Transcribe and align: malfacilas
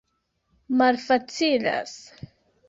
malfacilas 0.77 1.91